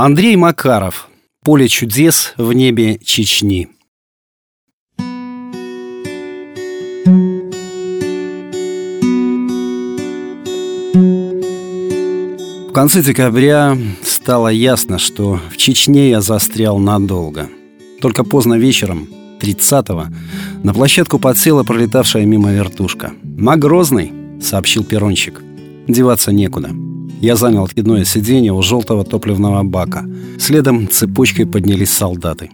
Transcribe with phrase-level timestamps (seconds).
[0.00, 1.08] Андрей Макаров.
[1.44, 3.66] Поле чудес в небе Чечни.
[12.68, 17.48] В конце декабря стало ясно, что в Чечне я застрял надолго.
[18.00, 19.08] Только поздно вечером,
[19.40, 20.06] 30-го,
[20.62, 23.14] на площадку подсела пролетавшая мимо вертушка.
[23.24, 25.42] «Магрозный!»— сообщил перронщик.
[25.88, 26.70] Деваться некуда.
[27.20, 30.04] Я занял откидное сиденье у желтого топливного бака.
[30.38, 32.50] Следом цепочкой поднялись солдаты.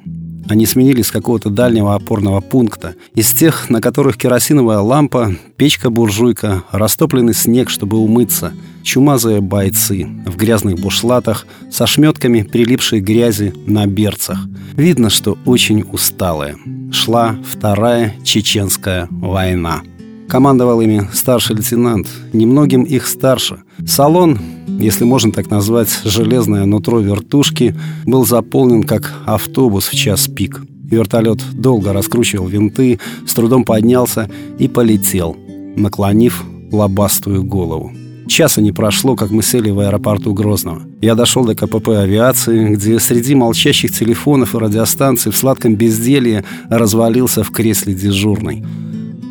[0.48, 7.70] Они сменились какого-то дальнего опорного пункта, из тех, на которых керосиновая лампа, печка-буржуйка, растопленный снег,
[7.70, 8.52] чтобы умыться,
[8.82, 14.38] чумазые бойцы в грязных бушлатах со шметками прилипшей грязи на берцах.
[14.74, 16.56] Видно, что очень усталые.
[16.92, 19.82] Шла Вторая Чеченская война.
[20.28, 23.62] Командовал ими старший лейтенант, немногим их старше.
[23.86, 30.62] Салон, если можно так назвать, железное нутро вертушки, был заполнен как автобус в час пик.
[30.84, 35.36] Вертолет долго раскручивал винты, с трудом поднялся и полетел,
[35.76, 37.92] наклонив лобастую голову.
[38.26, 40.82] Часа не прошло, как мы сели в аэропорту Грозного.
[41.02, 47.44] Я дошел до КПП авиации, где среди молчащих телефонов и радиостанций в сладком безделье развалился
[47.44, 48.64] в кресле дежурный.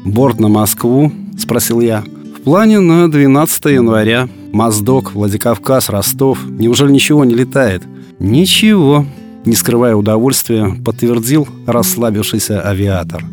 [0.05, 2.03] «Борт на Москву?»– спросил я.
[2.37, 4.27] «В плане на 12 января.
[4.51, 6.39] Моздок, Владикавказ, Ростов.
[6.49, 7.83] Неужели ничего не летает?»
[8.19, 9.05] «Ничего»,–
[9.45, 13.23] не скрывая удовольствия, подтвердил расслабившийся авиатор.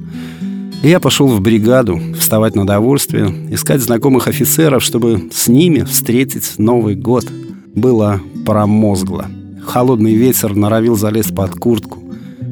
[0.83, 6.95] Я пошел в бригаду, вставать на довольствие, искать знакомых офицеров, чтобы с ними встретить Новый
[6.95, 7.27] год.
[7.75, 9.27] Было промозгло.
[9.63, 12.00] Холодный ветер норовил залезть под куртку.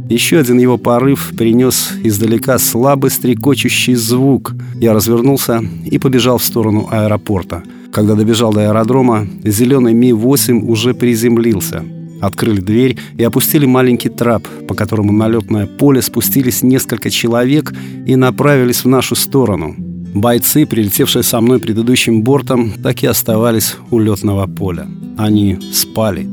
[0.08, 4.54] Еще один его порыв принес издалека слабый стрекочущий звук.
[4.80, 7.62] Я развернулся и побежал в сторону аэропорта.
[7.92, 11.84] Когда добежал до аэродрома, зеленый Ми-8 уже приземлился.
[12.22, 17.74] Открыли дверь и опустили маленький трап, по которому на летное поле спустились несколько человек
[18.06, 19.76] и направились в нашу сторону.
[20.14, 24.86] Бойцы, прилетевшие со мной предыдущим бортом, так и оставались у летного поля.
[25.18, 26.26] Они спали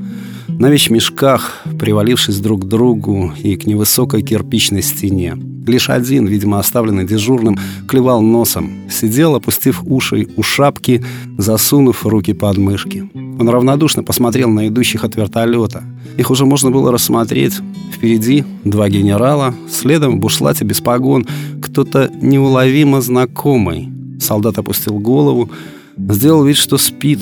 [0.47, 5.35] на вещмешках, привалившись друг к другу и к невысокой кирпичной стене.
[5.66, 7.57] Лишь один, видимо, оставленный дежурным,
[7.88, 11.03] клевал носом, сидел, опустив уши у шапки,
[11.38, 13.09] засунув руки под мышки.
[13.13, 15.84] Он равнодушно посмотрел на идущих от вертолета.
[16.17, 17.59] Их уже можно было рассмотреть.
[17.91, 21.25] Впереди два генерала, следом в бушлате без погон
[21.61, 23.89] кто-то неуловимо знакомый.
[24.19, 25.50] Солдат опустил голову,
[25.97, 27.19] сделал вид, что спит,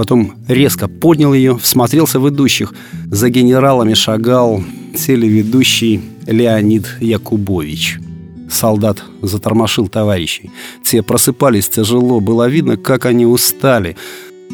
[0.00, 2.72] Потом резко поднял ее, всмотрелся в идущих.
[3.10, 4.64] За генералами шагал
[4.96, 7.98] телеведущий Леонид Якубович.
[8.50, 10.50] Солдат затормошил товарищей.
[10.82, 13.98] Те просыпались тяжело, было видно, как они устали.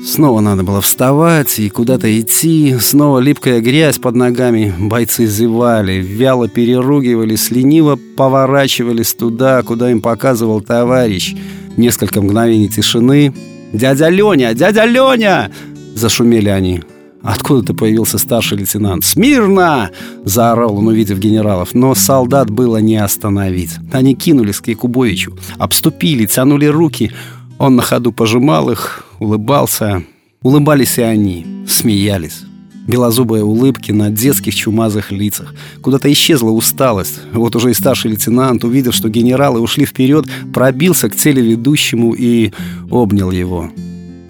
[0.05, 2.77] Снова надо было вставать и куда-то идти.
[2.81, 4.75] Снова липкая грязь под ногами.
[4.77, 11.37] Бойцы зевали, вяло переругивались, лениво поворачивались туда, куда им показывал товарищ.
[11.77, 13.33] Несколько мгновений тишины,
[13.77, 14.55] «Дядя Леня!
[14.55, 15.51] Дядя Леня!»
[15.95, 16.83] Зашумели они.
[17.23, 19.05] Откуда-то появился старший лейтенант.
[19.05, 19.91] «Смирно!»–
[20.25, 21.75] заорал он, увидев генералов.
[21.75, 23.73] Но солдат было не остановить.
[23.93, 27.13] Они кинулись к Якубовичу, обступили, тянули руки.
[27.59, 30.05] Он на ходу пожимал их, улыбался.
[30.43, 32.45] Улыбались и они, смеялись.
[32.87, 35.55] Белозубые улыбки на детских чумазых лицах.
[35.83, 37.21] Куда-то исчезла усталость.
[37.33, 42.53] Вот уже и старший лейтенант, увидев, что генералы ушли вперед, пробился к телеведущему и
[42.91, 43.71] обнял его.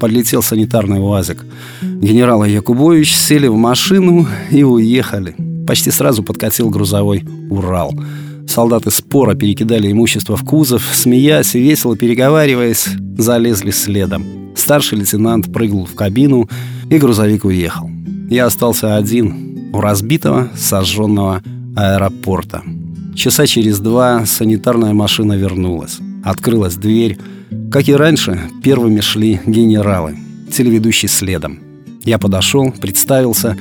[0.01, 1.45] Подлетел санитарный УАЗик.
[1.83, 5.35] Генерал Якубович сели в машину и уехали.
[5.67, 7.95] Почти сразу подкатил грузовой «Урал».
[8.47, 12.87] Солдаты спора перекидали имущество в кузов, смеясь и весело переговариваясь,
[13.19, 14.25] залезли следом.
[14.55, 16.49] Старший лейтенант прыгнул в кабину,
[16.89, 17.91] и грузовик уехал
[18.29, 21.43] я остался один у разбитого, сожженного
[21.77, 22.63] аэропорта.
[23.15, 25.99] Часа через два санитарная машина вернулась.
[26.25, 27.19] Открылась дверь.
[27.71, 30.17] Как и раньше, первыми шли генералы,
[30.53, 31.61] телеведущий следом.
[32.05, 33.57] Я подошел, представился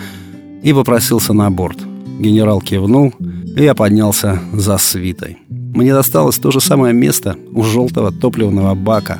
[0.64, 1.78] и попросился на борт.
[2.20, 3.14] Генерал кивнул,
[3.56, 5.38] и я поднялся за свитой.
[5.50, 9.20] Мне досталось то же самое место у желтого топливного бака.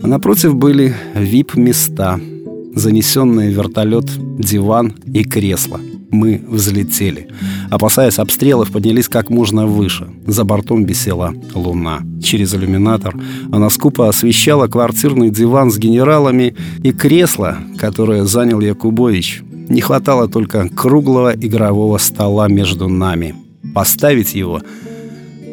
[0.00, 2.20] Напротив были вип-места–
[2.78, 4.06] занесенные вертолет,
[4.38, 5.80] диван и кресло.
[6.10, 7.28] Мы взлетели.
[7.70, 10.08] Опасаясь обстрелов, поднялись как можно выше.
[10.26, 12.00] За бортом висела луна.
[12.22, 13.14] Через иллюминатор
[13.52, 19.42] она скупо освещала квартирный диван с генералами и кресло, которое занял Якубович.
[19.68, 23.34] Не хватало только круглого игрового стола между нами.
[23.74, 24.62] Поставить его—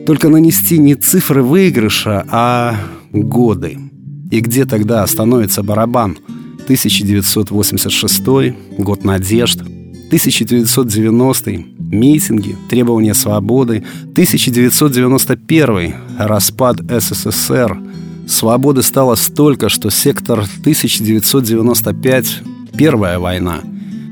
[0.06, 2.76] только нанести не цифры выигрыша, а
[3.12, 3.80] годы.
[4.30, 6.20] И где тогда остановится барабан—
[6.66, 8.24] 1986
[8.78, 17.80] год надежд, 1990 митинги, требования свободы, 1991 распад СССР.
[18.28, 22.42] Свободы стало столько, что сектор 1995
[22.78, 23.62] Первая война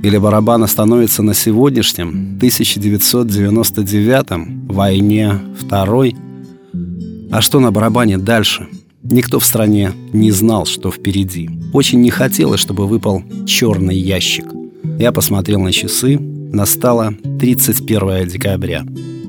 [0.04, 6.16] или барабана становится на сегодняшнем 1999 войне Второй.
[7.32, 8.68] А что на барабане дальше?
[9.04, 11.50] Никто в стране не знал, что впереди.
[11.74, 14.46] Очень не хотелось, чтобы выпал черный ящик.
[14.98, 16.18] Я посмотрел на часы.
[16.18, 18.86] Настало 31 декабря.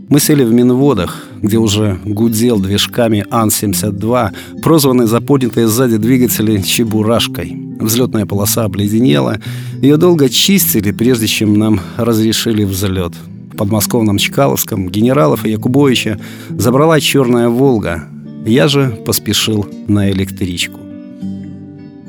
[0.09, 4.31] Мы сели в Минводах, где уже гудел движками Ан-72,
[4.63, 7.57] прозванный за поднятые сзади двигатели «Чебурашкой».
[7.81, 9.41] Взлетная полоса обледенела.
[9.83, 13.15] Ее долго чистили, прежде чем нам разрешили взлет.
[13.53, 16.21] В подмосковном Чкаловском генералов и Якубовича
[16.51, 18.09] забрала черная «Волга».
[18.47, 20.79] Я же поспешил на электричку.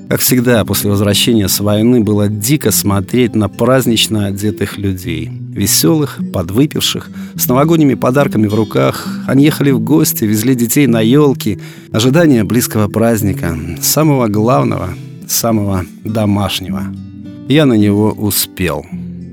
[0.10, 5.32] Как всегда, после возвращения с войны было дико смотреть на празднично одетых людей.
[5.32, 9.08] Веселых, подвыпивших, с новогодними подарками в руках.
[9.28, 11.60] Они ехали в гости, везли детей на елки.
[11.92, 14.90] Ожидание близкого праздника, самого главного,
[15.28, 16.84] самого домашнего.
[17.48, 18.86] Я на него успел.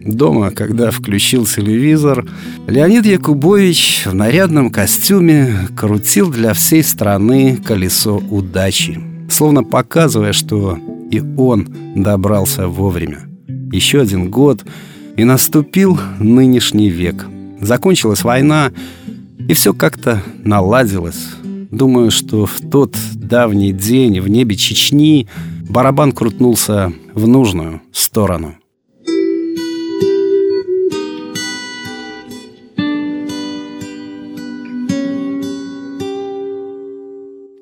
[0.05, 2.27] Дома, когда включил телевизор,
[2.67, 9.01] Леонид Якубович в нарядном костюме крутил для всей страны колесо удачи,
[9.31, 10.79] словно показывая, что
[11.11, 13.21] и он добрался вовремя.
[13.71, 14.65] Еще один год,
[15.17, 17.27] и наступил нынешний век.
[17.61, 18.73] Закончилась война,
[19.49, 21.29] и все как-то наладилось.
[21.71, 25.29] Думаю, что в тот давний день в небе Чечни
[25.69, 28.57] барабан крутнулся в нужную сторону.